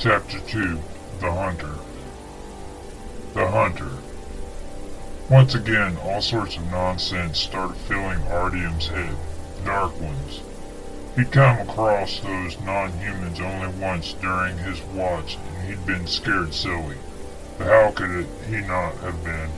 [0.00, 0.80] Chapter 2
[1.18, 1.74] The Hunter
[3.34, 3.90] The Hunter
[5.28, 9.16] Once again, all sorts of nonsense started filling Artyom's head.
[9.64, 10.40] Dark ones.
[11.16, 16.98] He'd come across those non-humans only once during his watch, and he'd been scared silly.
[17.58, 19.50] But how could it, he not have been?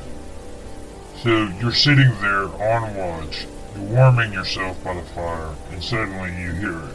[1.23, 6.53] So you're sitting there on watch, you're warming yourself by the fire, and suddenly you
[6.53, 6.95] hear it.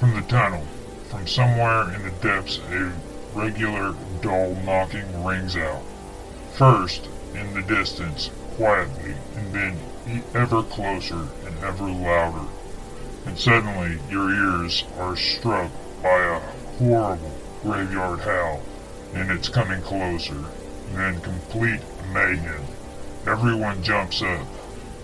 [0.00, 0.66] From the tunnel,
[1.14, 2.92] from somewhere in the depths, a
[3.34, 5.82] regular, dull knocking rings out.
[6.54, 9.78] First, in the distance, quietly, and then
[10.34, 12.48] ever closer and ever louder.
[13.26, 15.70] And suddenly your ears are struck
[16.02, 16.40] by a
[16.78, 18.62] horrible graveyard howl,
[19.14, 20.34] and it's coming closer.
[20.34, 21.80] And then complete
[22.12, 22.62] mayhem.
[23.26, 24.46] Everyone jumps up.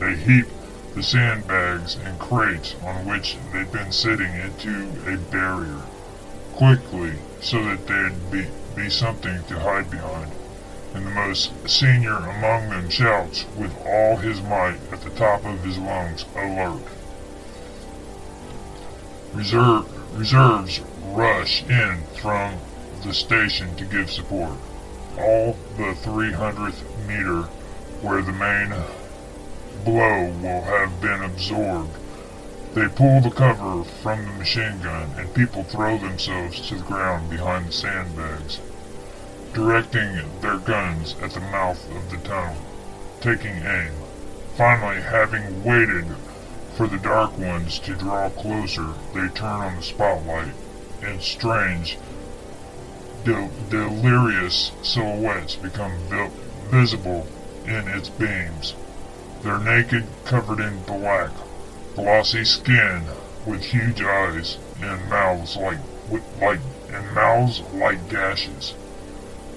[0.01, 0.47] They heap
[0.95, 5.83] the sandbags and crates on which they've been sitting into a barrier
[6.61, 10.31] quickly so that there'd be, be something to hide behind.
[10.93, 15.65] And the most senior among them shouts with all his might at the top of
[15.65, 16.83] his lungs, alert.
[19.33, 22.59] Reserve, reserves rush in from
[23.05, 24.59] the station to give support.
[25.19, 27.49] All the 300th meter
[28.03, 28.75] where the main
[29.83, 32.00] blow will have been absorbed
[32.75, 37.29] they pull the cover from the machine gun and people throw themselves to the ground
[37.29, 38.61] behind the sandbags,
[39.53, 42.57] directing their guns at the mouth of the tunnel,
[43.21, 43.93] taking aim.
[44.57, 46.07] Finally, having waited
[46.77, 50.55] for the dark ones to draw closer, they turn on the spotlight,
[51.03, 51.99] and strange,
[53.25, 56.31] del delirious silhouettes become vi
[56.69, 57.27] visible
[57.65, 58.75] in its beams.
[59.43, 61.31] They're naked, covered in black,
[61.95, 63.03] glossy skin
[63.47, 65.79] with huge eyes and mouths like
[66.41, 66.61] like
[66.93, 68.75] and mouths like gashes.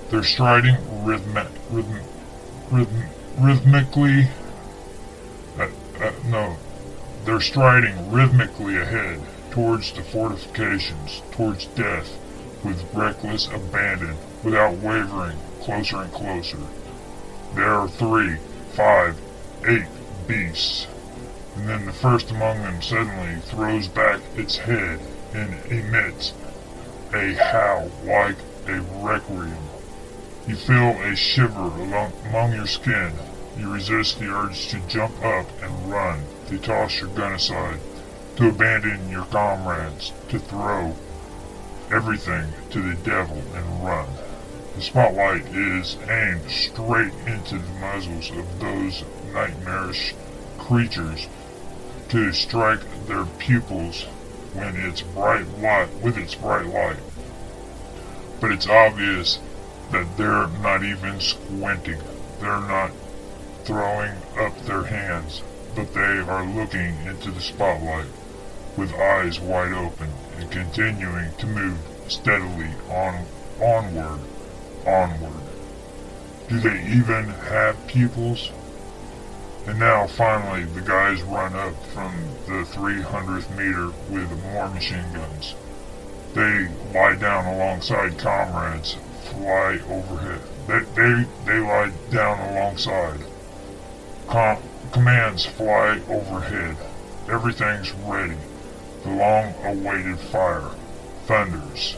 [0.09, 1.37] They're striding rhythm,
[1.69, 3.03] rhythm,
[3.39, 4.27] rhythmically.
[5.57, 5.67] Uh,
[5.99, 6.57] uh, no,
[7.25, 9.21] they're striding rhythmically ahead
[9.51, 12.17] towards the fortifications, towards death,
[12.63, 16.59] with reckless abandon, without wavering, closer and closer.
[17.55, 18.37] There are three,
[18.73, 19.19] five,
[19.67, 19.85] eight
[20.27, 20.87] beasts
[21.55, 24.99] and then the first among them suddenly throws back its head
[25.33, 26.33] and emits
[27.13, 28.37] a howl like
[28.67, 29.57] a requiem.
[30.47, 33.13] You feel a shiver along, among your skin.
[33.57, 37.79] You resist the urge to jump up and run, to toss your gun aside,
[38.37, 40.95] to abandon your comrades, to throw
[41.91, 44.07] everything to the devil and run.
[44.75, 50.15] The spotlight is aimed straight into the muzzles of those nightmarish
[50.57, 51.27] creatures
[52.13, 54.03] to strike their pupils
[54.53, 56.99] when it's bright light with its bright light.
[58.39, 59.39] But it's obvious
[59.91, 61.99] that they're not even squinting.
[62.39, 62.91] They're not
[63.63, 65.41] throwing up their hands,
[65.75, 68.11] but they are looking into the spotlight
[68.77, 71.79] with eyes wide open and continuing to move
[72.09, 73.25] steadily on
[73.59, 74.19] onward,
[74.85, 75.41] onward.
[76.47, 78.51] Do they even have pupils?
[79.65, 82.13] And now, finally, the guys run up from
[82.47, 85.55] the 300th meter with more machine guns.
[86.33, 90.41] They lie down alongside comrades, fly overhead.
[90.67, 93.21] They, they, they lie down alongside.
[94.27, 94.57] Com
[94.91, 96.75] commands fly overhead.
[97.29, 98.37] Everything's ready.
[99.03, 100.71] The long-awaited fire
[101.25, 101.95] thunders.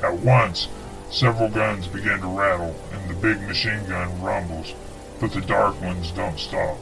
[0.00, 0.68] At once,
[1.10, 4.74] several guns begin to rattle, and the big machine gun rumbles
[5.20, 6.78] but the Dark Ones don't stop.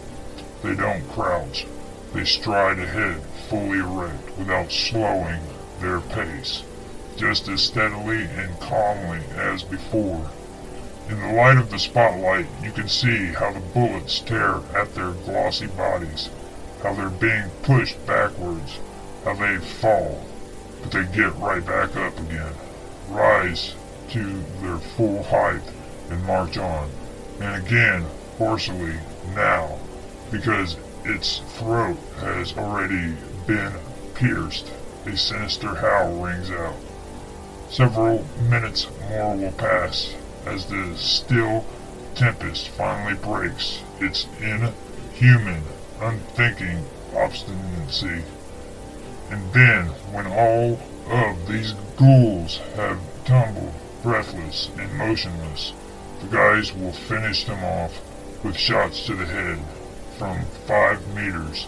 [0.62, 1.66] They don't crouch.
[2.12, 5.40] They stride ahead, fully erect, without slowing
[5.80, 6.62] their pace,
[7.16, 10.30] just as steadily and calmly as before.
[11.08, 15.12] In the light of the spotlight, you can see how the bullets tear at their
[15.12, 16.30] glossy bodies,
[16.82, 18.78] how they're being pushed backwards,
[19.24, 20.24] how they fall,
[20.80, 22.54] but they get right back up again,
[23.08, 23.74] rise
[24.10, 25.62] to their full height,
[26.10, 26.90] and march on.
[27.40, 28.06] And again,
[28.42, 28.94] hoarsely
[29.36, 29.78] now
[30.32, 33.14] because its throat has already
[33.46, 33.72] been
[34.14, 34.72] pierced.
[35.06, 36.74] A sinister howl rings out.
[37.70, 41.64] Several minutes more will pass as the still
[42.16, 45.62] tempest finally breaks its inhuman,
[46.00, 46.84] unthinking
[47.14, 48.22] obstinacy.
[49.30, 55.72] And then, when all of these ghouls have tumbled, breathless and motionless,
[56.20, 58.00] the guys will finish them off
[58.42, 59.58] with shots to the head
[60.18, 61.66] from five meters,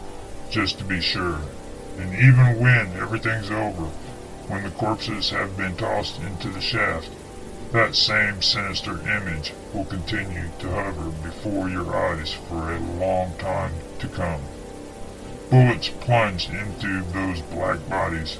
[0.51, 1.39] just to be sure.
[1.99, 3.85] And even when everything's over,
[4.49, 7.11] when the corpses have been tossed into the shaft,
[7.73, 13.73] that same sinister image will continue to hover before your eyes for a long time
[13.99, 14.41] to come.
[15.51, 18.39] Bullets plunged into those black bodies,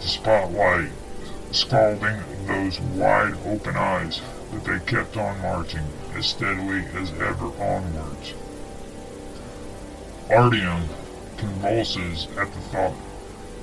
[0.00, 0.90] the spotlight
[1.52, 4.20] scalding those wide open eyes,
[4.50, 8.34] but they kept on marching as steadily as ever onwards.
[10.28, 10.88] Artyom
[11.36, 12.94] convulses at the thought.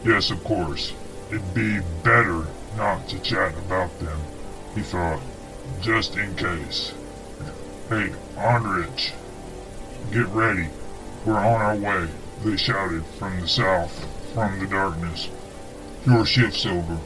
[0.03, 0.93] Yes, of course,
[1.29, 2.45] it'd be better
[2.77, 4.19] not to chat about them,
[4.75, 5.21] he thought,
[5.81, 6.93] just in case.
[7.89, 9.13] Hey, Andrich,
[10.11, 10.67] get ready.
[11.25, 12.07] We're on our way,
[12.43, 15.29] they shouted from the south, from the darkness.
[16.05, 16.99] Your shift's over.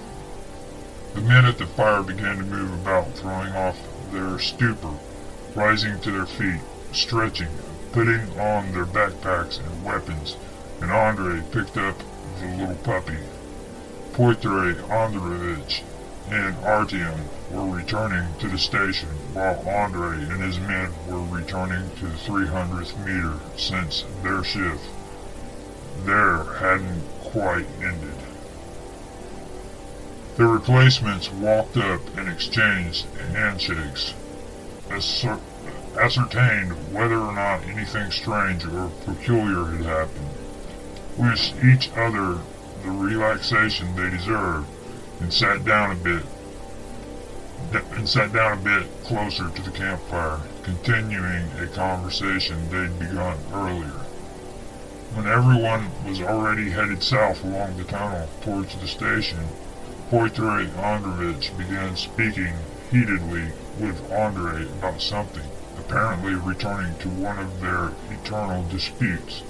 [1.18, 3.76] The men at the fire began to move about, throwing off
[4.12, 4.94] their stupor,
[5.56, 6.62] rising to their feet,
[6.92, 7.50] stretching,
[7.92, 10.38] putting on their backpacks and weapons,
[10.80, 11.98] and Andre picked up
[12.40, 13.18] the little puppy.
[14.14, 15.82] Pyotr Andreevich
[16.30, 22.06] and Artyom were returning to the station, while Andre and his men were returning to
[22.06, 24.86] the 300th meter since their shift
[26.06, 28.37] there hadn't quite ended.
[30.38, 34.14] The replacements walked up and exchanged handshakes,
[36.00, 40.30] ascertained whether or not anything strange or peculiar had happened,
[41.18, 42.38] wished each other
[42.84, 44.68] the relaxation they deserved,
[45.20, 46.24] and sat down a bit
[47.94, 54.06] and sat down a bit closer to the campfire, continuing a conversation they'd begun earlier.
[55.16, 59.40] When everyone was already headed south along the tunnel towards the station,
[60.10, 62.54] Pyotr Andreevich began speaking
[62.90, 65.44] heatedly with Andre about something,
[65.78, 69.44] apparently returning to one of their eternal disputes,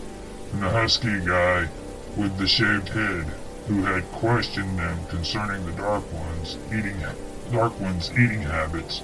[0.52, 1.68] and the husky guy
[2.16, 3.28] with the shaved head
[3.68, 7.04] who had questioned them concerning the Dark One's eating
[7.52, 9.04] Dark One's eating habits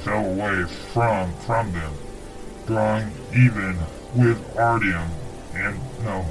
[0.00, 1.92] fell away from from them,
[2.66, 3.78] drawing even
[4.16, 5.10] with Artyom
[5.54, 6.26] and no,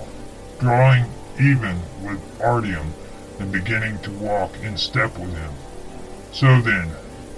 [0.60, 1.06] drawing
[1.40, 2.92] even with Artyom
[3.40, 5.54] and beginning to walk in step with him.
[6.32, 6.92] So then,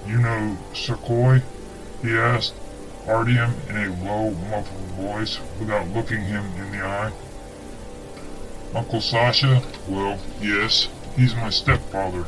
[0.07, 1.41] you know Sukhoi?
[2.01, 2.53] he asked
[3.05, 7.11] Artyom in a low, muffled voice without looking him in the eye.
[8.73, 9.63] Uncle Sasha?
[9.87, 12.25] Well, yes, he's my stepfather.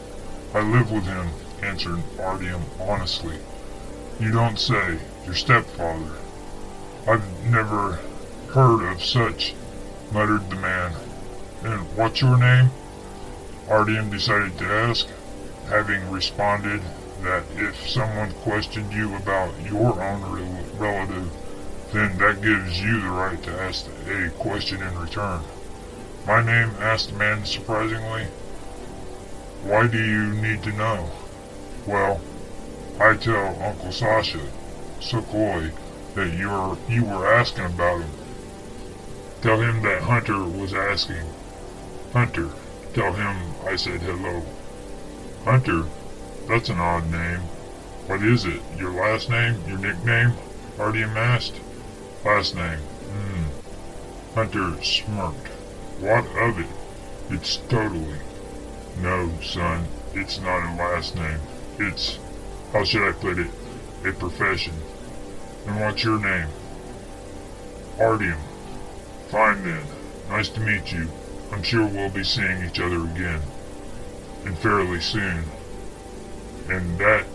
[0.53, 1.29] I live with him,
[1.62, 3.38] answered Artyom honestly.
[4.19, 6.12] You don't say, your stepfather.
[7.07, 8.00] I've never
[8.53, 9.53] heard of such,
[10.12, 10.94] muttered the man.
[11.63, 12.71] And what's your name?
[13.68, 15.08] Artyom decided to ask,
[15.69, 16.81] having responded
[17.22, 21.31] that if someone questioned you about your own relative,
[21.94, 25.42] then that gives you the right to ask a question in return.
[26.25, 28.25] My name, asked the man surprisingly.
[29.63, 31.12] Why do you need to know?
[31.86, 32.22] Well,
[33.00, 34.40] I tell Uncle Sasha,
[35.00, 35.72] Sukhoi,
[36.16, 38.12] that you're you were asking about him.
[39.42, 41.25] Tell him that Hunter was asking.
[42.13, 42.50] Hunter,
[42.94, 44.42] tell him I said hello.
[45.46, 45.84] Hunter?
[46.48, 47.40] That's an odd name.
[48.08, 48.60] What is it?
[48.78, 49.62] Your last name?
[49.68, 50.34] Your nickname?
[50.78, 51.62] Artyom asked.
[52.25, 52.80] Last name.
[52.80, 54.36] Hmm.
[54.36, 55.48] Hunter smirked.
[56.00, 56.68] What of it?
[57.30, 58.20] It's totally.
[59.00, 61.39] No, son, it's not a last name.
[61.77, 62.18] It's,
[62.74, 63.51] how should I put it,
[64.03, 64.74] a profession.
[65.68, 66.48] And what's your name?
[67.98, 68.39] Artyom.
[69.30, 69.86] Fine then.
[70.30, 71.08] Nice to meet you.
[71.51, 73.41] I'm sure we'll be seeing each other again.
[74.46, 75.43] And fairly soon.
[76.70, 77.25] And that,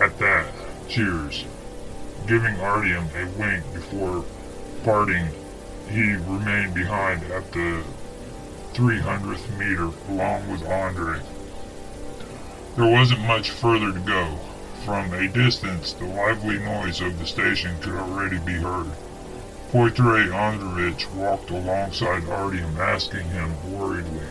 [0.00, 0.52] at that,
[0.88, 1.44] cheers.
[2.26, 4.24] Giving Artyom a wink before
[4.84, 5.28] parting,
[5.88, 7.82] he remained behind at the
[8.74, 11.20] 300th meter along with Andre.
[12.76, 14.38] There wasn't much further to go.
[14.84, 18.86] From a distance, the lively noise of the station could already be heard.
[19.72, 24.26] Pyotr Andreevich walked alongside Artyom, asking him worriedly,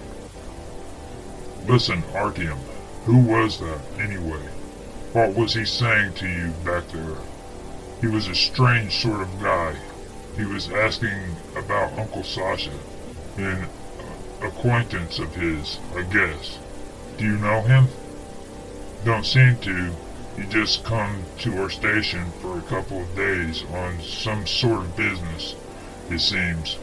[1.65, 2.58] Listen, Artyom,
[3.05, 4.41] who was that, anyway?
[5.13, 7.15] What was he saying to you back there?
[8.01, 9.77] He was a strange sort of guy.
[10.36, 12.74] He was asking about Uncle Sasha,
[13.38, 16.60] an uh, acquaintance of his, I guess.
[17.17, 17.88] Do you know him?
[19.05, 19.96] Don't seem to,
[20.39, 24.96] he just come to our station for a couple of days on some sort of
[24.96, 25.55] business,
[26.10, 26.77] it seems.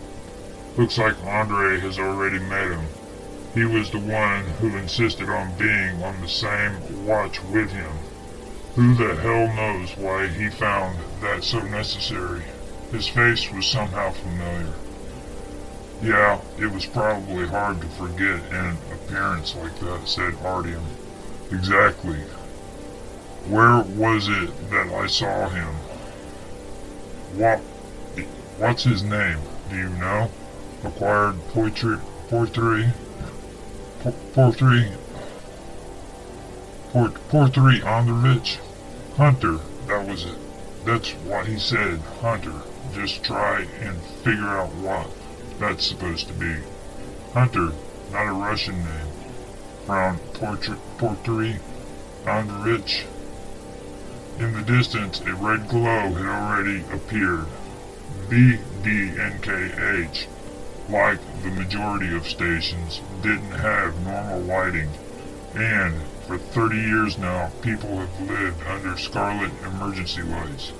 [0.76, 2.86] Looks like Andre has already met him.
[3.54, 7.92] He was the one who insisted on being on the same watch with him.
[8.74, 12.42] Who the hell knows why he found that so necessary?
[12.92, 14.74] His face was somehow familiar.
[16.02, 20.84] Yeah, it was probably hard to forget an appearance like that, said Artyom.
[21.50, 22.18] Exactly.
[23.48, 25.72] Where was it that I saw him?
[27.36, 27.60] What,
[28.58, 29.38] what's his name?
[29.70, 30.30] Do you know?
[30.82, 31.98] Acquired Poetry,
[32.28, 32.92] Porthree,
[34.34, 34.90] Porthree,
[36.92, 38.58] Porthree Androvich?
[39.16, 40.38] Hunter, that was it.
[40.84, 42.62] That's what he said, Hunter.
[42.94, 45.08] Just try and figure out what
[45.60, 46.56] that's supposed to be.
[47.32, 47.72] Hunter,
[48.10, 49.06] not a Russian name.
[49.86, 51.60] From Porthree
[52.24, 53.04] Androvich.
[54.38, 57.46] In the distance, a red glow had already appeared.
[58.28, 60.26] VDNKH,
[60.90, 64.90] like the majority of stations, didn't have normal lighting,
[65.54, 70.72] and for 30 years now, people have lived under scarlet emergency lights.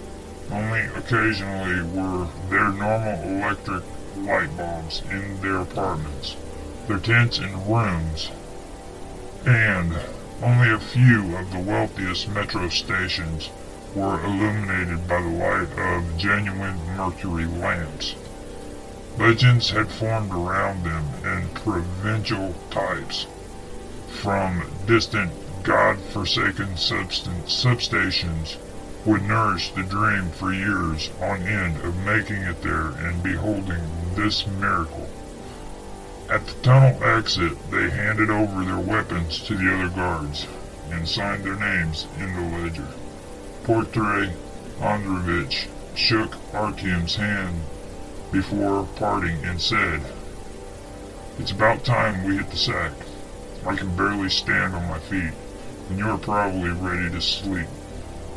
[0.51, 3.85] Only occasionally were there normal electric
[4.19, 6.37] light bulbs in their apartments,
[6.89, 8.31] their tents and rooms,
[9.47, 9.97] and
[10.43, 13.49] only a few of the wealthiest metro stations
[13.95, 18.15] were illuminated by the light of genuine mercury lamps.
[19.19, 23.27] Legends had formed around them in provincial types.
[24.09, 28.57] From distant, god-forsaken substations
[29.07, 33.83] would nourish the dream for years on end of making it there and beholding
[34.15, 35.09] this miracle.
[36.29, 40.45] At the tunnel exit, they handed over their weapons to the other guards
[40.91, 42.89] and signed their names in the ledger.
[43.63, 44.33] Portray
[44.81, 47.61] Androvich shook Artyom's hand
[48.33, 50.03] before parting and said,
[51.39, 52.93] It's about time we hit the sack.
[53.65, 55.33] I can barely stand on my feet,
[55.89, 57.69] and you're probably ready to sleep,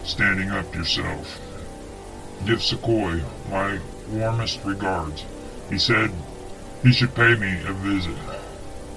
[0.04, 1.40] standing up yourself.
[2.46, 3.80] Give Sukhoi my
[4.12, 5.26] warmest regards.
[5.72, 6.12] He said
[6.84, 8.18] he should pay me a visit.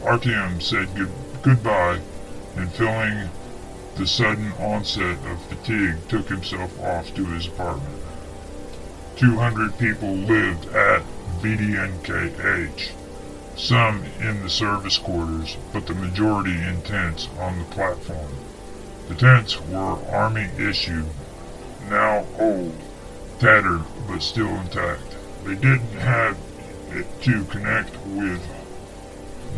[0.03, 1.11] Artyom said good
[1.43, 2.01] goodbye,
[2.57, 3.29] and feeling
[3.97, 8.03] the sudden onset of fatigue, took himself off to his apartment.
[9.17, 11.03] Two hundred people lived at
[11.41, 12.93] VDNKH,
[13.57, 18.33] some in the service quarters, but the majority in tents on the platform.
[19.09, 21.07] The tents were Army issued,
[21.91, 22.75] now old,
[23.41, 25.17] tattered, but still intact.
[25.45, 26.37] They didn't have
[27.23, 28.43] to connect with.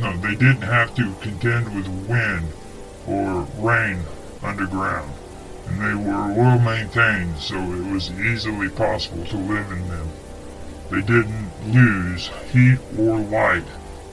[0.01, 2.53] No, they didn't have to contend with wind
[3.07, 4.01] or rain
[4.43, 5.13] underground,
[5.67, 10.09] and they were well maintained, so it was easily possible to live in them.
[10.91, 13.65] They didn't lose heat or light,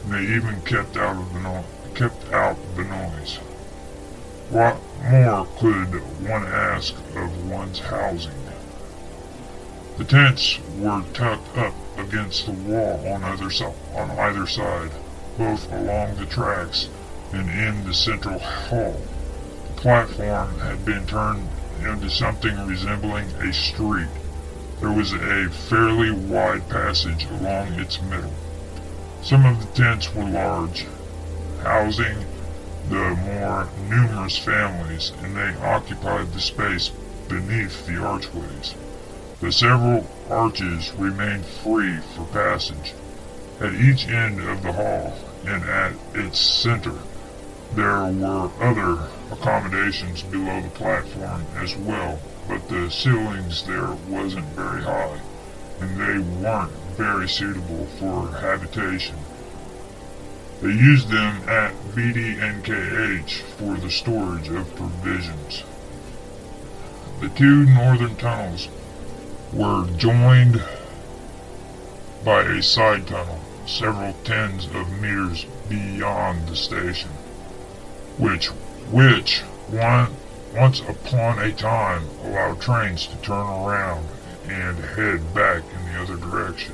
[0.04, 3.38] and they even kept out of the no kept out the noise.
[4.50, 4.78] What
[5.10, 5.94] more could
[6.28, 8.32] one ask of one's housing?
[9.98, 14.92] The tents were tucked up against the wall on either, so on either side,
[15.38, 16.90] both along the tracks
[17.32, 19.02] and in the central hall.
[19.68, 21.48] The platform had been turned
[21.80, 24.10] into something resembling a street.
[24.80, 28.34] There was a fairly wide passage along its middle.
[29.22, 30.86] Some of the tents were large,
[31.64, 32.26] housing
[32.90, 36.92] the more numerous families, and they occupied the space
[37.30, 38.76] beneath the archways.
[39.40, 42.94] The several arches remained free for passage.
[43.60, 45.14] At each end of the hall
[45.46, 46.98] and at its center,
[47.76, 54.82] there were other accommodations below the platform as well, but the ceilings there wasn't very
[54.84, 55.20] high,
[55.82, 59.18] and they weren't very suitable for habitation.
[60.62, 65.64] They used them at VDNKH for the storage of provisions.
[67.20, 68.68] The two northern tunnels
[69.54, 70.64] were joined
[72.24, 77.10] by a side tunnel several tens of meters beyond the station,
[78.18, 78.48] which,
[78.92, 80.14] which one,
[80.54, 84.06] once upon a time allowed trains to turn around
[84.48, 86.74] and head back in the other direction.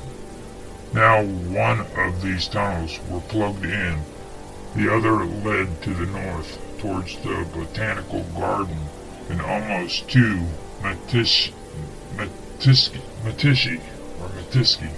[0.92, 4.00] Now one of these tunnels were plugged in,
[4.74, 8.78] the other led to the north towards the botanical garden
[9.28, 10.46] and almost to
[10.82, 11.52] Matish,
[12.58, 13.80] Matiski,
[14.20, 14.90] or Matiski.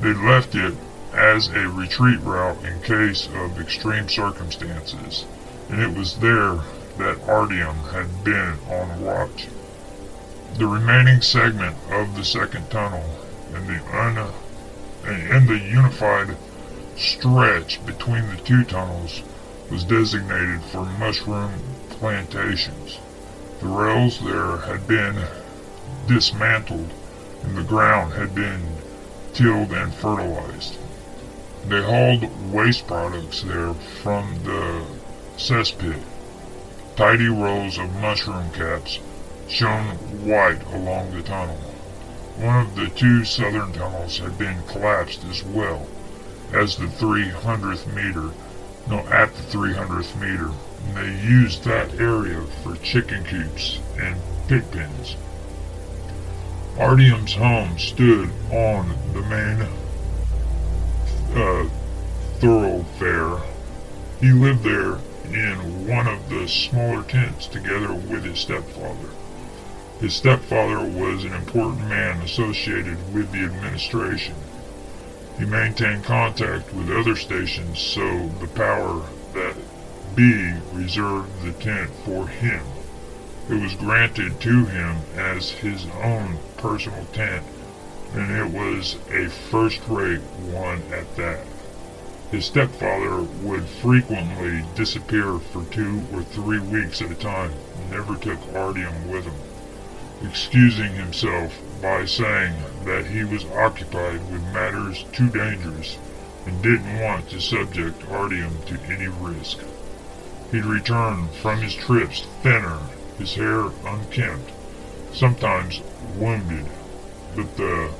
[0.00, 0.74] They left it
[1.12, 5.26] as a retreat route in case of extreme circumstances,
[5.70, 6.56] and it was there
[6.98, 9.46] that Artyom had been on watch.
[10.58, 13.04] The remaining segment of the second tunnel
[13.54, 14.32] and the un
[15.06, 16.36] and the unified
[16.96, 19.22] stretch between the two tunnels
[19.70, 21.52] was designated for mushroom
[21.90, 22.98] plantations.
[23.60, 25.16] The rails there had been
[26.06, 26.92] dismantled
[27.42, 28.62] and the ground had been
[29.32, 30.78] tilled and fertilized.
[31.66, 34.84] They hauled waste products there from the
[35.36, 36.02] cesspit.
[36.96, 38.98] Tidy rows of mushroom caps
[39.48, 39.96] shone
[40.26, 41.58] white along the tunnel.
[42.36, 45.86] One of the two southern tunnels had been collapsed as well
[46.52, 48.34] as the 300th meter,
[48.88, 50.50] no, at the 300th meter.
[50.86, 54.16] And they used that area for chicken coops and
[54.48, 55.16] pig pens.
[56.78, 59.62] Artyom's home stood on the main
[61.36, 61.68] uh,
[62.40, 63.38] thoroughfare.
[64.20, 64.98] He lived there
[65.32, 69.10] in one of the smaller tents together with his stepfather.
[70.00, 74.34] His stepfather was an important man associated with the administration.
[75.38, 79.02] He maintained contact with other stations so the power
[79.32, 79.54] that
[80.16, 82.62] be reserved the tent for him.
[83.48, 87.44] It was granted to him as his own personal tent
[88.14, 90.20] and it was a first-rate
[90.52, 91.40] one at that.
[92.30, 97.52] His stepfather would frequently disappear for two or three weeks at a time,
[97.90, 99.34] never took Artyom with him,
[100.28, 105.98] excusing himself by saying that he was occupied with matters too dangerous
[106.46, 109.58] and didn't want to subject Artyom to any risk.
[110.52, 112.78] He'd return from his trips thinner,
[113.18, 114.50] his hair unkempt,
[115.12, 115.80] sometimes
[116.16, 116.66] wounded,
[117.36, 117.90] but the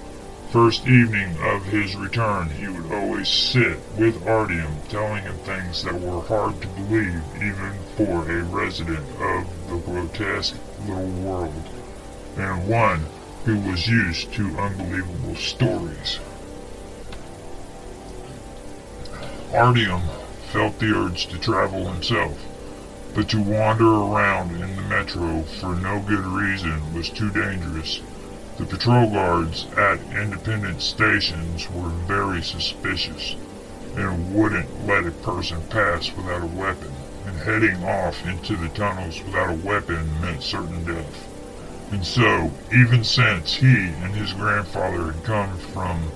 [0.51, 6.01] first evening of his return, he would always sit with Artyom, telling him things that
[6.01, 10.57] were hard to believe even for a resident of the grotesque
[10.87, 11.69] little world,
[12.37, 13.05] and one
[13.45, 16.21] who was used to unbelievable stories.
[19.53, 20.03] Artyom
[20.53, 22.39] felt the urge to travel himself,
[23.15, 28.01] but to wander around in the metro for no good reason was too dangerous
[28.57, 33.35] the patrol guards at independent stations were very suspicious
[33.97, 36.93] and wouldn't let a person pass without a weapon,
[37.27, 41.29] and heading off into the tunnels without a weapon meant certain death.
[41.91, 46.13] And so, even since he and his grandfather had come from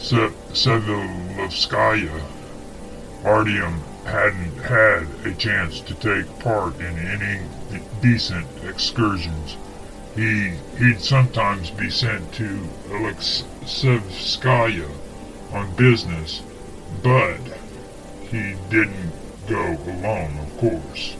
[0.00, 2.24] Savyolovskaya,
[3.22, 7.42] Artyom hadn't had a chance to take part in any
[8.00, 9.56] decent excursions
[10.18, 14.90] he, he'd sometimes be sent to Alexeyevskaya
[15.52, 16.42] on business,
[17.04, 17.38] but
[18.22, 19.12] he didn't
[19.46, 21.14] go alone, of course.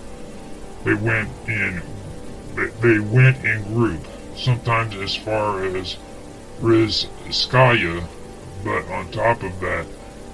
[0.83, 1.81] They went in,
[2.81, 5.97] they went in group, sometimes as far as
[6.61, 8.05] Rizhskaya,
[8.65, 9.87] but on top of that,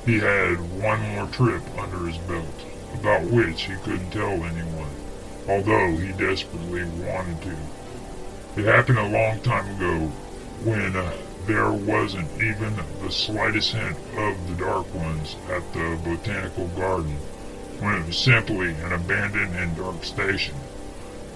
[0.05, 2.65] he had one more trip under his belt,
[2.95, 4.91] about which he couldn't tell anyone,
[5.49, 7.57] although he desperately wanted to.
[8.57, 10.13] It happened a long time ago
[10.63, 16.69] when uh, there wasn't even the slightest hint of the Dark Ones at the Botanical
[16.69, 17.17] Garden,
[17.81, 20.55] when it was simply an abandoned and dark station,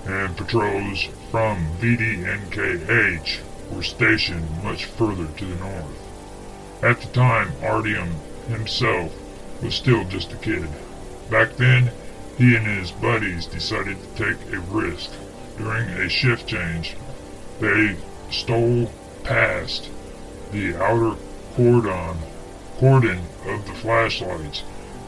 [0.04, 3.40] and patrols from VDNKH
[3.74, 6.82] were stationed much further to the north.
[6.82, 8.14] At the time, Artyom
[8.48, 9.12] himself
[9.62, 10.68] was still just a kid.
[11.30, 11.90] Back then,
[12.36, 15.10] he and his buddies decided to take a risk.
[15.56, 16.96] During a shift change,
[17.60, 17.96] they
[18.30, 18.90] stole
[19.24, 19.90] past
[20.52, 21.16] the outer
[21.54, 22.18] cordon,
[22.78, 24.62] cordon of the flashlights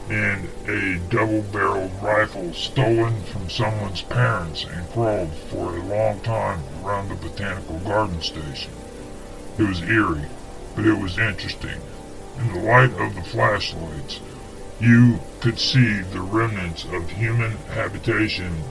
[0.09, 7.07] and a double-barreled rifle stolen from someone's parents and crawled for a long time around
[7.07, 8.73] the botanical garden station.
[9.57, 10.25] It was eerie,
[10.75, 11.79] but it was interesting.
[12.41, 14.19] In the light of the flashlights,
[14.79, 18.63] you could see the remnants of human habitation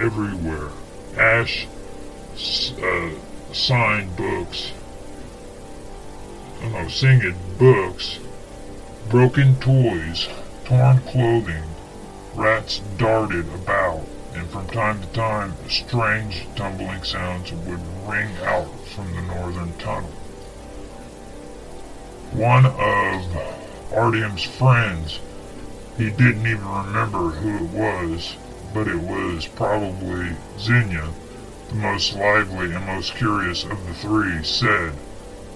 [0.00, 0.70] everywhere.
[1.18, 1.66] Ash,
[2.82, 3.10] uh,
[3.52, 4.72] signed books,
[6.62, 8.18] I know, singing books,
[9.10, 10.26] broken toys,
[10.64, 11.64] torn clothing,
[12.34, 19.12] rats darted about, and from time to time strange tumbling sounds would ring out from
[19.14, 20.17] the northern tunnel.
[22.32, 22.74] One of
[23.90, 25.18] Artyom's friends,
[25.96, 28.36] he didn't even remember who it was,
[28.74, 31.10] but it was probably Zhenya,
[31.70, 34.92] the most lively and most curious of the three, said,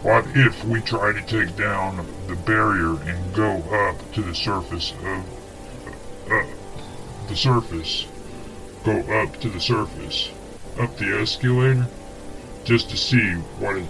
[0.03, 4.93] What if we try to take down the barrier and go up to the surface
[5.05, 6.31] of...
[6.31, 6.47] Uh,
[7.29, 8.07] the surface.
[8.83, 10.31] Go up to the surface.
[10.81, 11.87] Up the escalator?
[12.65, 13.87] Just to see what it,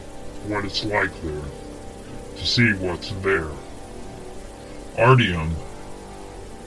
[0.48, 1.61] what it's like there.
[2.42, 3.50] See what's there.
[4.96, 5.54] Artyom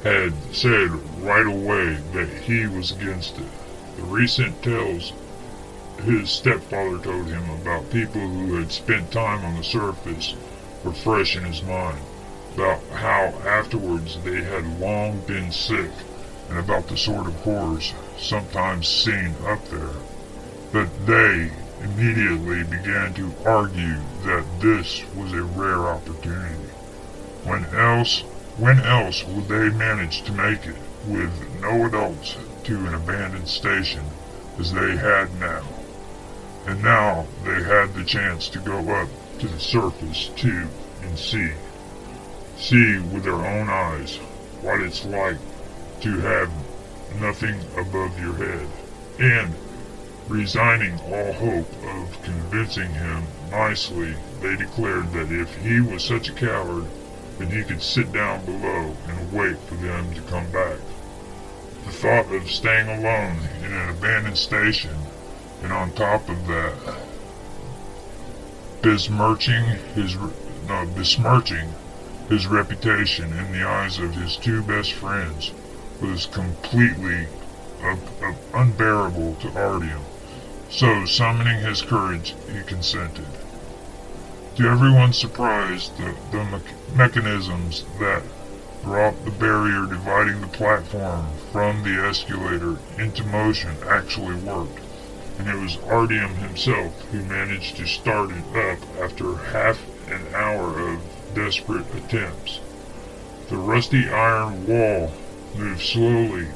[0.04, 0.90] had said
[1.22, 3.46] right away that he was against it.
[3.98, 5.12] The recent tales
[6.04, 10.36] his stepfather told him about people who had spent time on the surface
[10.84, 12.00] were fresh in his mind.
[12.54, 15.92] about how afterwards they had long been sick
[16.50, 19.90] and about the sort of horrors sometimes seen up there.
[20.72, 26.70] But they immediately began to argue that this was a rare opportunity.
[27.44, 28.22] When else,
[28.58, 30.76] when else would they manage to make it
[31.08, 34.04] with no adults to an abandoned station
[34.60, 35.64] as they had now?
[36.66, 39.10] And now they had the chance to go up
[39.40, 40.68] to the surface too
[41.04, 41.52] and see.
[42.58, 44.16] See with their own eyes
[44.62, 45.38] what it's like
[46.02, 46.52] to have
[47.20, 48.68] nothing above your head.
[49.20, 49.54] And
[50.28, 56.34] resigning all hope of convincing him nicely, they declared that if he was such a
[56.34, 56.86] coward,
[57.38, 60.78] then he could sit down below and wait for them to come back.
[61.86, 64.96] The thought of staying alone in an abandoned station,
[65.62, 66.98] and on top of that,
[68.82, 70.16] besmirching his
[70.68, 71.74] no, besmirching
[72.30, 75.52] his reputation in the eyes of his two best friends,
[76.02, 77.28] was completely
[78.54, 80.02] unbearable to Artyom.
[80.70, 83.28] So, summoning his courage, he consented.
[84.58, 86.60] To everyone's surprise, the, the me
[86.96, 88.24] mechanisms that
[88.84, 94.80] brought the barrier dividing the platform from the escalator into motion actually worked,
[95.40, 100.80] and it was Artyom himself who managed to start it up after half an hour
[100.90, 101.02] of
[101.34, 102.60] desperate attempts.
[103.50, 105.12] The rusty iron wall
[105.56, 106.48] moved slowly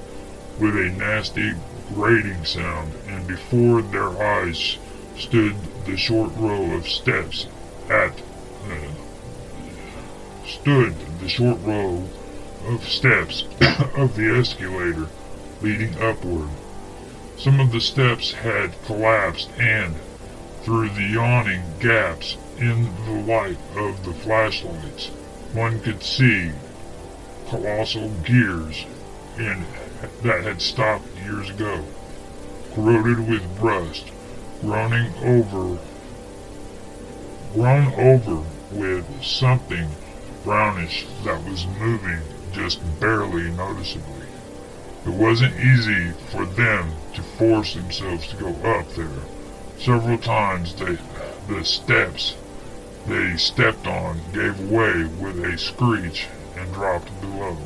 [0.60, 1.54] with a nasty
[1.94, 4.78] grating sound, and before their eyes
[5.18, 7.48] stood the short row of steps
[7.90, 8.14] at
[8.66, 8.92] uh,
[10.46, 12.08] stood the short row
[12.68, 13.44] of steps
[13.96, 15.08] of the escalator
[15.62, 16.50] leading upward.
[17.38, 19.96] Some of the steps had collapsed and,
[20.64, 25.08] through the yawning gaps in the light of the flashlights,
[25.54, 26.52] one could see
[27.50, 28.86] colossal gears
[29.38, 29.66] and
[30.02, 31.84] that had stopped years ago,
[32.74, 34.12] corroded with rust,
[34.62, 35.78] groaning over,
[37.54, 39.90] grown over with something
[40.44, 42.22] brownish that was moving
[42.54, 44.28] just barely noticeably.
[45.06, 49.10] It wasn't easy for them to force themselves to go up there.
[49.78, 50.98] Several times they,
[51.48, 52.36] the steps
[53.08, 57.58] they stepped on gave way with a screech and dropped below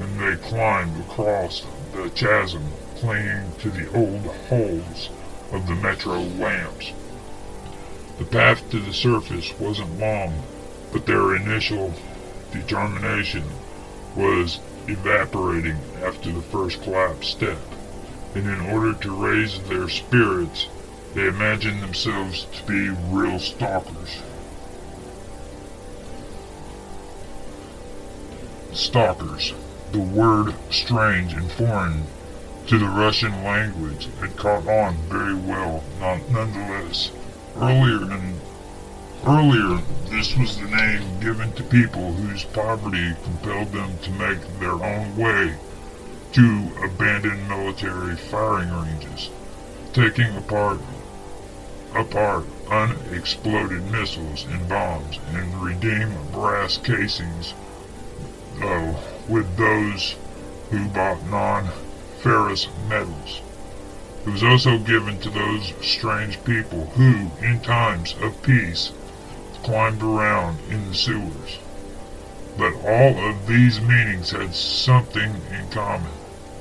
[0.00, 2.64] and they climbed across the chasm,
[2.96, 5.10] clinging to the old holes
[5.52, 6.92] of the metro lamps.
[8.18, 10.42] The path to the surface wasn't long,
[10.92, 11.92] but their initial
[12.50, 13.44] determination
[14.16, 17.58] was evaporating after the first collapse step,
[18.34, 20.68] and in order to raise their spirits,
[21.14, 24.22] they imagined themselves to be real stalkers.
[28.72, 29.52] Stalkers.
[29.92, 32.04] The word strange and foreign
[32.68, 37.10] to the Russian language had caught on very well, nonetheless.
[37.56, 38.40] Earlier than
[39.26, 44.74] earlier, this was the name given to people whose poverty compelled them to make their
[44.74, 45.56] own way
[46.34, 49.28] to abandoned military firing ranges,
[49.92, 50.78] taking apart
[51.96, 57.54] apart unexploded missiles and bombs and redeem brass casings
[58.60, 58.94] though
[59.28, 60.16] with those
[60.70, 63.40] who bought non-ferrous metals.
[64.26, 68.92] It was also given to those strange people who, in times of peace,
[69.62, 71.58] climbed around in the sewers.
[72.58, 76.12] But all of these meanings had something in common.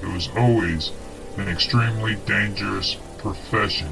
[0.01, 0.91] It was always
[1.37, 3.91] an extremely dangerous profession,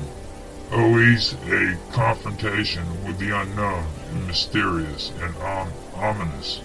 [0.71, 6.61] always a confrontation with the unknown and mysterious and om ominous.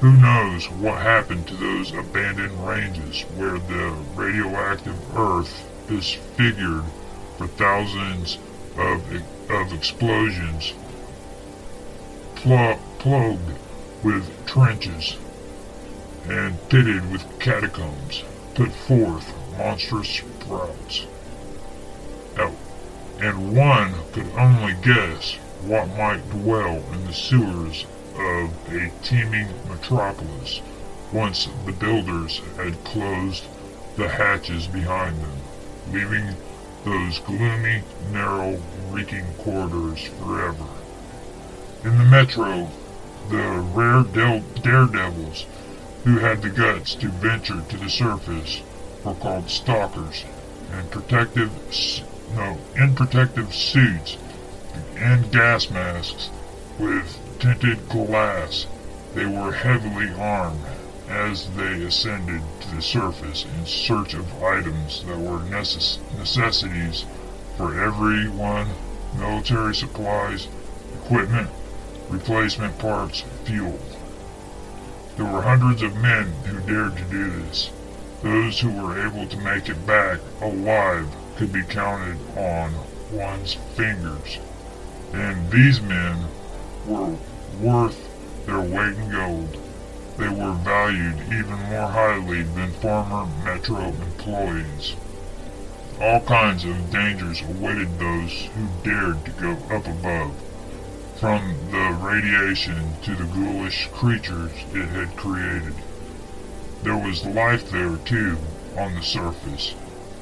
[0.00, 6.84] Who knows what happened to those abandoned ranges where the radioactive earth disfigured
[7.36, 8.38] for thousands
[8.78, 9.04] of,
[9.50, 10.72] of explosions,
[12.36, 13.58] pl plugged
[14.02, 15.18] with trenches,
[16.26, 21.04] and pitted with catacombs, put forth monstrous sprouts.
[23.18, 27.84] And one could only guess what might dwell in the sewers
[28.20, 30.60] of a teeming metropolis
[31.12, 33.44] once the builders had closed
[33.96, 35.38] the hatches behind them,
[35.92, 36.36] leaving
[36.84, 40.66] those gloomy, narrow, reeking corridors forever.
[41.84, 42.70] In the metro,
[43.28, 44.02] the rare
[44.62, 45.46] daredevils
[46.04, 48.62] who had the guts to venture to the surface
[49.04, 50.24] were called stalkers,
[50.72, 51.50] and protective,
[52.34, 54.16] no, in protective suits
[54.96, 56.30] and gas masks
[56.78, 58.66] with tinted glass
[59.14, 60.60] They were heavily armed
[61.08, 67.06] as they ascended to the surface in search of items that were necess- necessities
[67.56, 68.68] for everyone
[69.16, 70.48] military supplies,
[70.94, 71.48] equipment,
[72.10, 73.78] replacement parts, fuel.
[75.16, 77.70] There were hundreds of men who dared to do this.
[78.22, 82.74] Those who were able to make it back alive could be counted on
[83.10, 84.38] one's fingers.
[85.14, 86.26] And these men
[86.86, 87.16] were
[87.60, 89.56] worth their weight in gold.
[90.16, 94.94] They were valued even more highly than former Metro employees.
[96.00, 100.32] All kinds of dangers awaited those who dared to go up above,
[101.16, 105.74] from the radiation to the ghoulish creatures it had created.
[106.82, 108.38] There was life there, too,
[108.78, 109.74] on the surface,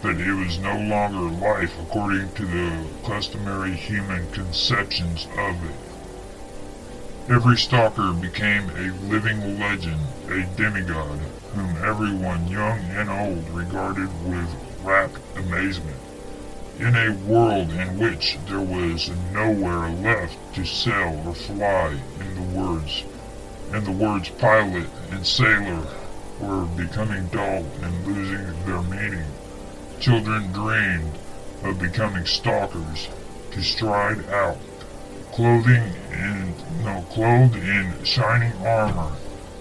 [0.02, 5.87] but it was no longer life according to the customary human conceptions of it.
[7.30, 11.18] Every stalker became a living legend, a demigod,
[11.54, 14.48] whom everyone, young and old, regarded with
[14.82, 15.98] rapt amazement.
[16.78, 22.58] In a world in which there was nowhere left to sail or fly, in the
[22.58, 23.04] words,
[23.72, 25.86] and the words pilot and sailor
[26.40, 29.30] were becoming dull and losing their meaning,
[30.00, 31.18] children dreamed
[31.62, 33.10] of becoming stalkers,
[33.50, 34.56] to stride out
[35.38, 39.12] clothing in no clothed in shining armor,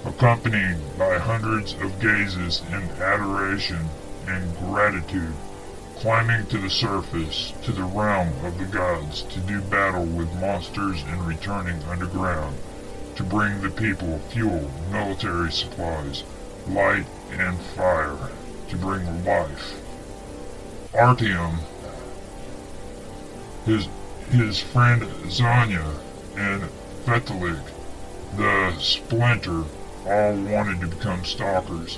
[0.06, 3.88] accompanied by hundreds of gazes in adoration
[4.26, 5.32] and gratitude,
[5.98, 11.04] climbing to the surface, to the realm of the gods, to do battle with monsters
[11.10, 12.58] and returning underground,
[13.16, 16.24] to bring the people fuel, military supplies,
[16.70, 18.18] light and fire,
[18.68, 19.80] to bring life.
[20.94, 21.60] Artyom,
[23.68, 23.88] his
[24.30, 25.96] his friend Zhenya
[26.36, 26.70] and
[27.06, 27.63] Vitalik,
[28.36, 29.63] the Splinter,
[30.06, 31.98] all wanted to become stalkers,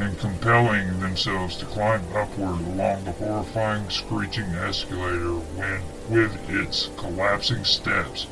[0.00, 7.64] and compelling themselves to climb upward along the horrifying screeching escalator when, with its collapsing
[7.64, 8.26] steps,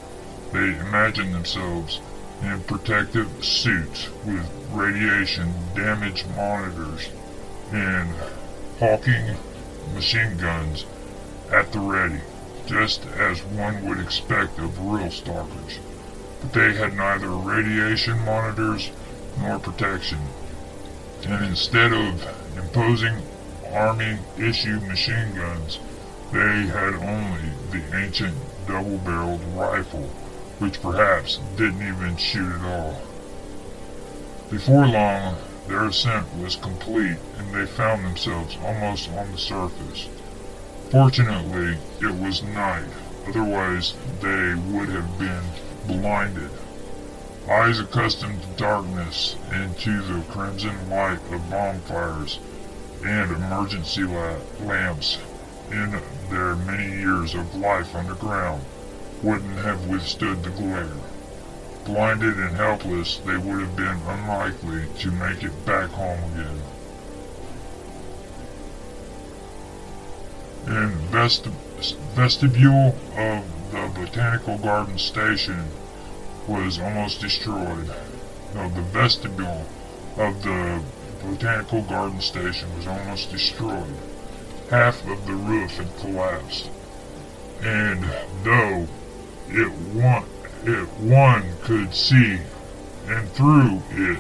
[0.53, 2.01] they imagined themselves
[2.43, 7.09] in protective suits with radiation damage monitors
[7.73, 8.13] and
[8.81, 9.37] hawking
[9.95, 10.85] machine guns
[11.53, 12.21] at the ready
[12.67, 15.79] just as one would expect of real stalkers.
[16.41, 18.91] But they had neither radiation monitors
[19.41, 20.19] nor protection.
[21.25, 23.23] And instead of imposing
[23.73, 25.79] Army-issue machine guns,
[26.33, 30.09] they had only the ancient double-barreled rifle,
[30.59, 33.01] which perhaps didn't even shoot at all.
[34.51, 35.37] Before long,
[35.69, 40.09] their ascent was complete, and they found themselves almost on the surface.
[40.91, 42.89] Fortunately, it was night,
[43.27, 45.43] otherwise they would have been
[45.89, 46.51] blinded.
[47.51, 52.39] Eyes accustomed to darkness and to the crimson light of bonfires
[53.05, 55.19] and emergency la lamps
[55.73, 58.65] in their many years of life underground
[59.25, 60.89] wouldn't have withstood the glare.
[61.85, 66.63] Blinded and helpless, they would have been unlikely to make it back home again.
[70.67, 71.53] And vesti
[72.15, 75.65] vestibule of the Botanical Garden Station
[76.49, 77.89] was almost destroyed.
[78.55, 79.65] No, the vestibule
[80.17, 80.83] of the
[81.23, 83.95] Botanical Garden Station was almost destroyed.
[84.71, 86.71] Half of the roof had collapsed.
[87.63, 88.05] And
[88.43, 88.89] though
[89.49, 90.25] it one,
[90.65, 92.41] it one could see,
[93.07, 94.19] and through it,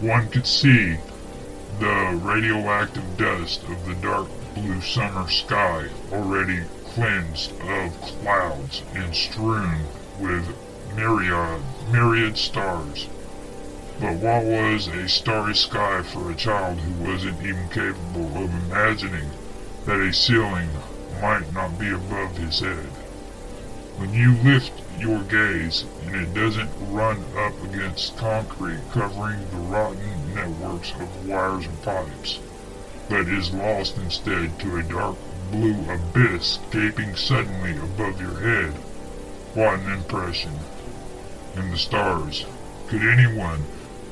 [0.00, 0.96] one could see
[1.78, 9.84] the radioactive dust of the dark blue summer sky already cleansed of clouds and strewn
[10.18, 10.56] with
[10.96, 11.62] myriad,
[11.92, 13.06] myriad stars.
[14.00, 19.30] But what was a starry sky for a child who wasn't even capable of imagining
[19.86, 20.70] that a ceiling
[21.22, 22.90] might not be above his head?
[23.98, 30.27] When you lift your gaze and it doesn't run up against concrete covering the rotten
[30.38, 32.38] networks of wires and pipes,
[33.08, 35.16] but is lost instead to a dark
[35.50, 38.72] blue abyss gaping suddenly above your head.
[39.54, 40.52] What an impression.
[41.56, 42.46] And the stars.
[42.88, 43.64] Could anyone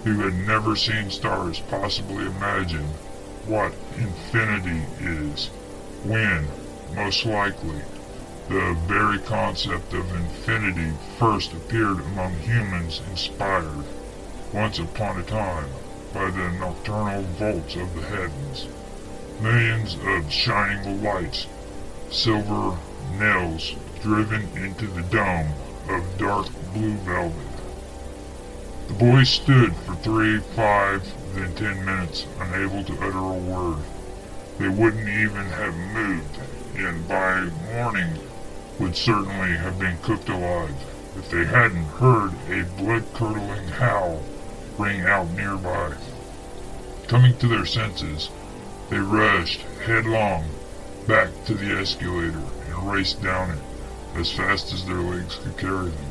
[0.05, 2.87] who had never seen stars possibly imagine
[3.47, 5.47] what infinity is,
[6.05, 6.47] when,
[6.95, 7.81] most likely,
[8.49, 13.85] the very concept of infinity first appeared among humans inspired,
[14.53, 15.69] once upon a time,
[16.17, 18.69] by the nocturnal vaults of the heavens.
[19.43, 21.47] Millions of shining lights,
[22.11, 22.79] silver
[23.19, 25.53] nails driven into the dome
[25.91, 27.35] of dark blue velvet.
[28.89, 31.03] The boys stood for three, five,
[31.35, 33.83] then ten minutes, unable to utter a word.
[34.57, 36.39] They wouldn't even have moved,
[36.77, 38.21] and by morning
[38.79, 40.75] would certainly have been cooked alive
[41.19, 44.23] if they hadn't heard a blood-curdling howl
[44.79, 45.95] ring out nearby.
[47.09, 48.31] Coming to their senses,
[48.91, 50.45] they rushed headlong
[51.07, 53.59] back to the escalator and raced down it
[54.19, 56.07] as fast as their legs could carry them.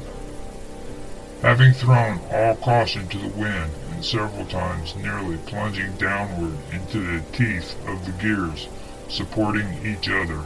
[1.41, 7.23] Having thrown all caution to the wind and several times nearly plunging downward into the
[7.31, 8.67] teeth of the gears,
[9.09, 10.41] supporting each other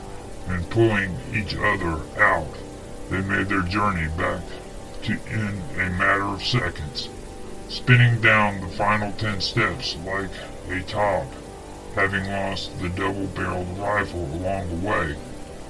[0.47, 2.53] and pulling each other out,
[3.09, 4.41] they made their journey back
[5.03, 7.09] to in a matter of seconds,
[7.69, 10.31] spinning down the final ten steps like
[10.69, 11.27] a top.
[11.93, 15.15] Having lost the double-barreled rifle along the way,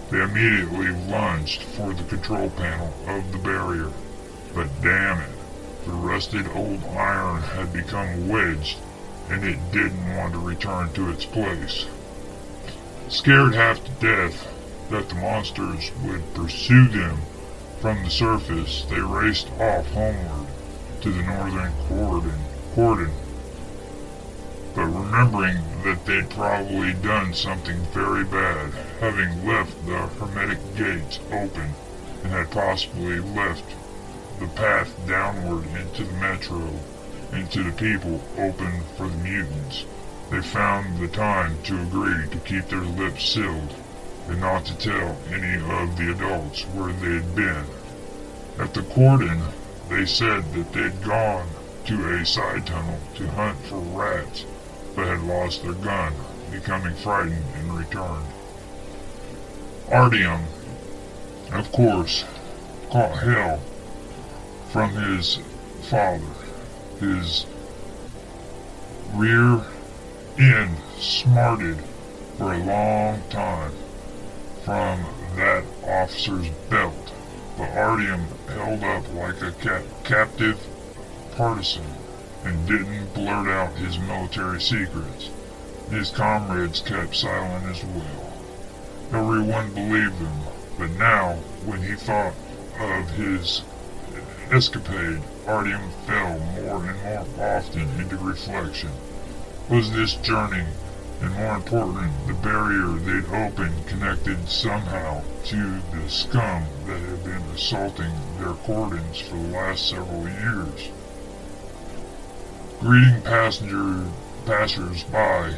[0.10, 3.92] they immediately lunged for the control panel of the barrier.
[4.56, 5.30] But damn it,
[5.86, 8.78] the rusted old iron had become wedged,
[9.30, 11.86] and it didn't want to return to its place.
[13.10, 14.48] Scared half to death
[14.90, 17.18] that the monsters would pursue them
[17.82, 20.49] from the surface, they raced off homeward
[21.02, 22.40] to the northern cordon,
[22.76, 23.12] cordon.
[24.76, 31.74] But remembering that they'd probably done something very bad, having left the hermetic gates open
[32.24, 33.64] and had possibly left
[34.40, 36.70] the path downward into the metro
[37.32, 39.86] and to the people open for the mutants,
[40.30, 43.74] they found the time to agree to keep their lips sealed
[44.28, 47.66] and not to tell any of the adults where they'd been.
[48.60, 49.42] At the cordon,
[49.89, 51.47] they said that they'd gone
[51.86, 54.45] to a side tunnel to hunt for rats,
[54.95, 56.13] but had lost their gun,
[56.52, 58.28] becoming frightened and returned.
[59.88, 60.43] Artyom,
[61.52, 62.23] of course,
[62.91, 63.60] caught hell
[64.71, 65.39] from his
[65.89, 66.25] father.
[66.99, 67.47] His
[69.15, 69.62] rear
[70.38, 71.80] end smarted
[72.38, 73.71] for a long time
[74.63, 77.12] from that officer's belt,
[77.60, 80.58] but Artyom held up like a cap captive
[81.36, 81.84] partisan
[82.45, 85.30] and didn't blurt out his military secrets.
[85.91, 88.34] His comrades kept silent as well.
[89.12, 90.39] Everyone believed him,
[90.78, 91.34] but now,
[91.65, 92.34] when he thought
[92.80, 93.63] of his
[94.52, 98.91] escapade, Artyom fell more and more often into reflection.
[99.69, 100.63] Was this journey,
[101.22, 107.42] and more important, the barrier they'd opened connected somehow to the scum that had been
[107.54, 110.90] assaulting their cordons for the last several years?
[112.80, 114.10] Greeting passenger
[114.46, 115.54] passers-by,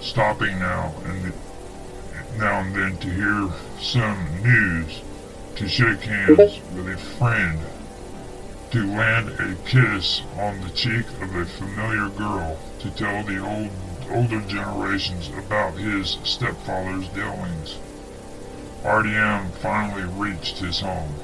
[0.00, 1.32] stopping now and
[2.38, 5.00] now and then to hear some news,
[5.56, 7.58] to shake hands with a friend
[8.70, 13.70] to land a kiss on the cheek of a familiar girl, to tell the old,
[14.10, 17.78] older generations about his stepfather's dealings.
[18.82, 21.14] Artyom finally reached his home.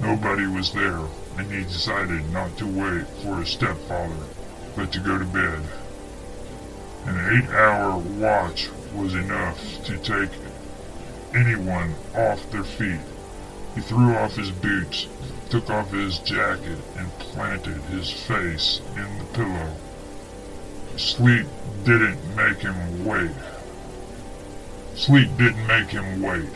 [0.00, 1.00] Nobody was there,
[1.38, 4.26] and he decided not to wait for his stepfather,
[4.74, 5.62] but to go to bed.
[7.06, 10.30] An eight-hour watch was enough to take
[11.34, 13.00] anyone off their feet.
[13.74, 15.06] He threw off his boots
[15.48, 19.85] took off his jacket and planted his face in the pillow.
[20.96, 21.46] Sleep
[21.84, 23.30] didn't make him wait.
[24.94, 26.48] Sleep didn't make him wait.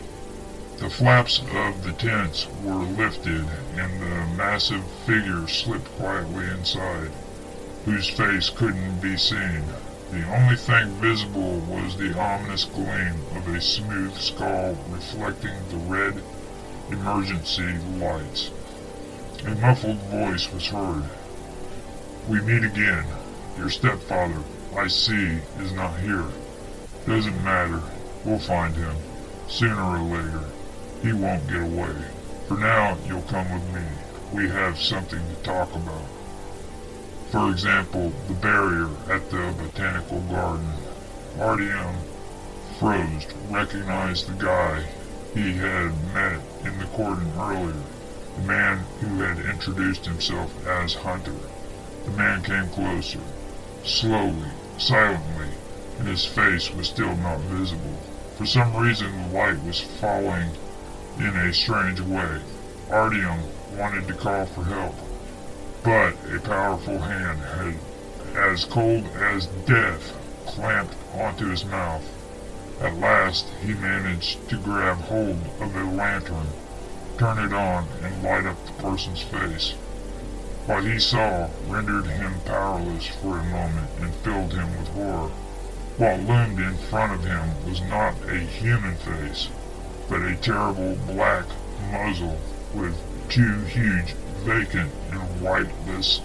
[0.79, 3.45] The flaps of the tents were lifted
[3.77, 7.11] and the massive figure slipped quietly inside,
[7.85, 9.63] whose face couldn't be seen.
[10.11, 16.23] The only thing visible was the ominous gleam of a smooth skull reflecting the red
[16.91, 18.51] emergency lights.
[19.47, 21.05] A muffled voice was heard.
[22.27, 23.05] We meet again.
[23.57, 24.43] Your stepfather,
[24.77, 26.25] I see, is not here.
[27.07, 27.83] Doesn't matter.
[28.25, 28.97] We'll find him.
[29.49, 30.45] Sooner or later.
[31.03, 31.95] He won't get away.
[32.49, 33.83] For now, you'll come with me.
[34.33, 36.05] We have something to talk about.
[37.31, 40.73] For example, the barrier at the botanical garden.
[41.39, 41.97] Artyom
[42.79, 44.85] froze, recognized the guy
[45.35, 47.75] he had met in the cordon earlier
[48.37, 51.35] the man who had introduced himself as Hunter.
[52.05, 53.21] The man came closer,
[53.85, 55.49] slowly, silently,
[55.99, 57.99] and his face was still not visible.
[58.37, 60.51] For some reason the light was falling
[61.19, 62.41] in a strange way.
[62.91, 63.43] Artyom
[63.77, 64.95] wanted to call for help,
[65.83, 67.75] but a powerful hand had,
[68.37, 70.17] as cold as death,
[70.47, 72.05] clamped onto his mouth.
[72.81, 76.47] At last he managed to grab hold of a lantern
[77.21, 79.75] turn it on and light up the person's face.
[80.71, 85.31] What he saw rendered him powerless for a moment and filled him with horror.
[85.97, 89.49] What loomed in front of him was not a human face,
[90.09, 91.47] but a terrible black
[91.91, 92.39] muzzle
[92.73, 92.97] with
[93.29, 94.13] two huge,
[94.45, 96.21] vacant, and whiteless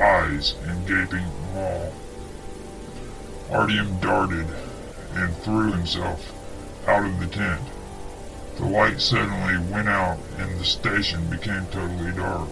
[0.00, 1.90] eyes and gaping maw.
[3.50, 4.46] Artyom darted
[5.14, 6.32] and threw himself
[6.86, 7.62] out of the tent.
[8.58, 12.48] The light suddenly went out and the station became totally dark.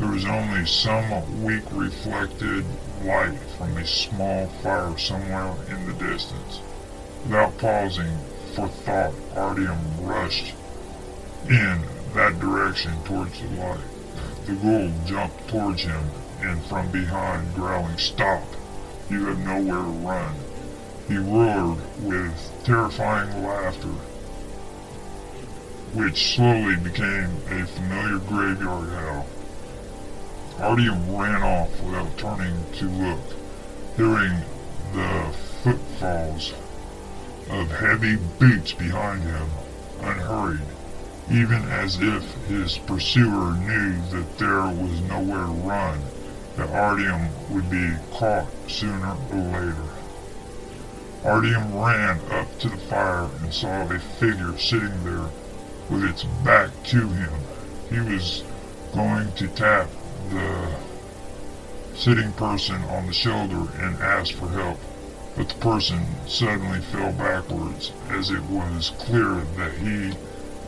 [0.00, 2.64] There was only some weak reflected
[3.04, 6.62] light from a small fire somewhere in the distance.
[7.24, 8.16] Without pausing
[8.54, 10.54] for thought, Artyom rushed
[11.50, 11.82] in
[12.14, 13.80] that direction towards the light.
[14.46, 16.02] The ghoul jumped towards him
[16.40, 18.42] and from behind growling, Stop!
[19.10, 20.34] You have nowhere to run.
[21.08, 23.94] He roared with terrifying laughter,
[25.92, 29.26] which slowly became a familiar graveyard howl.
[30.60, 33.20] Artyom ran off without turning to look,
[33.96, 34.44] hearing
[34.92, 36.52] the footfalls
[37.48, 39.48] of heavy boots behind him,
[40.02, 40.60] unhurried,
[41.30, 45.98] even as if his pursuer knew that there was nowhere to run,
[46.56, 49.88] that Artyom would be caught sooner or later.
[51.24, 55.30] Artyom ran up to the fire and saw a figure sitting there
[55.88, 57.32] with its back to him.
[57.88, 58.44] He was
[58.92, 59.88] going to tap
[60.30, 60.76] the
[61.94, 64.78] sitting person on the shoulder and asked for help,
[65.36, 70.12] but the person suddenly fell backwards as it was clear that he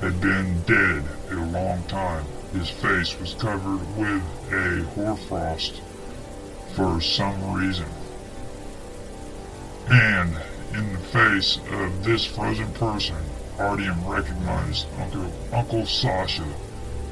[0.00, 2.24] had been dead a long time.
[2.52, 4.22] His face was covered with
[4.52, 5.80] a hoarfrost
[6.74, 7.86] for some reason.
[9.88, 10.36] And
[10.74, 13.16] in the face of this frozen person,
[13.58, 16.46] Artyom recognized Uncle, Uncle Sasha,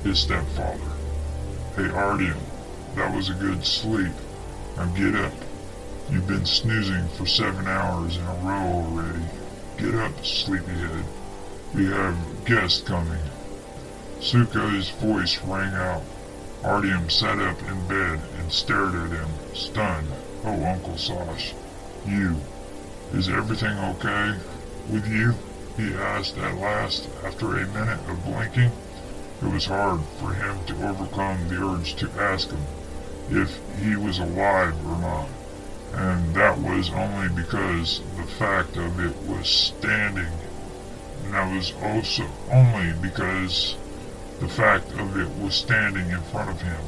[0.03, 1.00] his stepfather.
[1.81, 2.33] Hey
[2.95, 4.13] that was a good sleep.
[4.77, 5.33] Now get up.
[6.11, 9.25] You've been snoozing for seven hours in a row already.
[9.79, 11.07] Get up, sleepyhead.
[11.75, 13.23] We have guests coming.
[14.19, 16.03] Sukhoi's voice rang out.
[16.63, 20.09] Artyom sat up in bed and stared at him, stunned.
[20.45, 21.55] Oh, Uncle Sash,
[22.05, 22.37] you.
[23.15, 24.35] Is everything okay
[24.91, 25.33] with you?
[25.79, 28.71] He asked at last, after a minute of blinking.
[29.43, 32.61] It was hard for him to overcome the urge to ask him
[33.31, 35.29] if he was alive or not,
[35.95, 40.33] and that was only because the fact of it was standing,
[41.25, 43.77] and that was also only because
[44.41, 46.85] the fact of it was standing in front of him.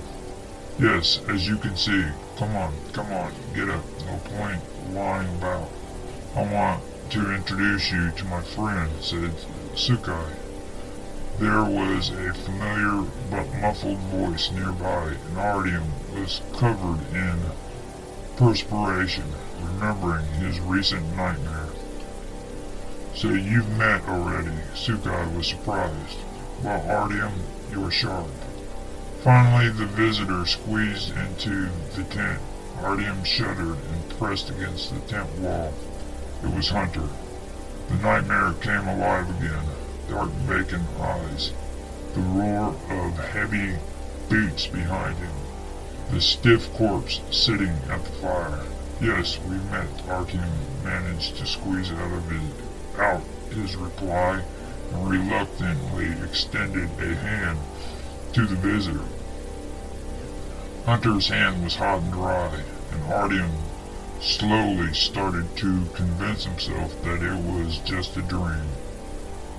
[0.79, 2.05] Yes, as you can see.
[2.37, 3.85] Come on, come on, get up.
[4.07, 4.61] No point
[4.93, 5.71] lying about.
[6.37, 9.33] I want to introduce you to my friend, said
[9.75, 10.42] Sukhoi.
[11.39, 17.39] There was a familiar but muffled voice nearby, and Artyom was covered in
[18.37, 19.25] perspiration,
[19.59, 21.71] remembering his recent nightmare.
[23.15, 26.19] So you've met already, Sukhoi was surprised.
[26.63, 27.33] Well, Artyom,
[27.73, 28.29] you're sharp.
[29.23, 32.41] Finally, the visitor squeezed into the tent.
[32.77, 35.73] Artyom shuddered and pressed against the tent wall.
[36.45, 37.09] It was Hunter.
[37.89, 39.65] The nightmare came alive again
[40.09, 41.53] dark vacant eyes,
[42.15, 43.77] the roar of heavy
[44.29, 45.33] boots behind him,
[46.11, 48.65] the stiff corpse sitting at the fire.
[49.01, 50.51] Yes, we met, Artyom
[50.85, 54.43] managed to squeeze out of his, out his reply
[54.93, 57.59] and reluctantly extended a hand
[58.33, 59.05] to the visitor.
[60.85, 62.61] Hunter's hand was hot and dry,
[62.93, 63.51] and Artyom
[64.21, 68.69] slowly started to convince himself that it was just a dream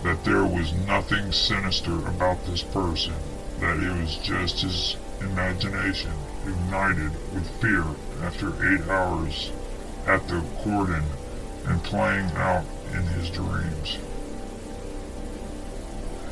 [0.04, 3.14] that there was nothing sinister about this person,
[3.60, 6.12] that it was just his imagination
[6.45, 7.86] ignited with fear
[8.22, 9.51] after eight hours
[10.06, 11.04] at the cordon
[11.68, 13.97] and playing out in his dreams.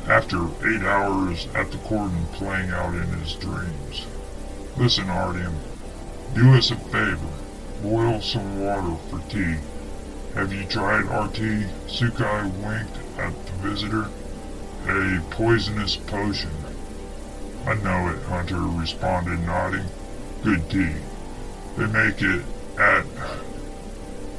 [0.07, 4.05] After eight hours at the cordon playing out in his dreams.
[4.75, 5.55] Listen, Artyom,
[6.33, 7.29] do us a favor.
[7.81, 9.55] Boil some water for tea.
[10.35, 11.65] Have you tried our tea?
[11.87, 12.97] Sukhoi winked
[13.61, 14.09] visitor.
[14.87, 16.51] A poisonous potion.
[17.65, 19.85] I know it, Hunter responded, nodding.
[20.43, 20.95] Good tea.
[21.77, 22.43] They make it
[22.79, 23.05] at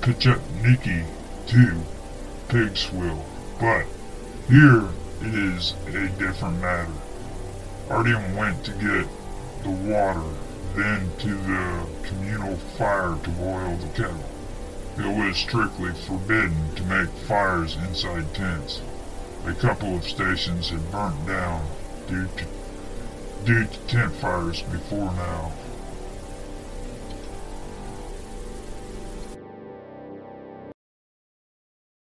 [0.00, 1.04] Pechatniki,
[1.46, 1.80] too.
[2.48, 3.24] Pig's swill.
[3.60, 3.86] But
[4.48, 4.88] here
[5.20, 6.92] it is a different matter.
[7.88, 9.06] Artyom went to get
[9.62, 10.28] the water,
[10.74, 14.24] then to the communal fire to boil the kettle.
[14.98, 18.82] It was strictly forbidden to make fires inside tents.
[19.44, 21.66] A couple of stations had burnt down
[22.06, 22.46] due to
[23.44, 25.52] due to tent fires before now.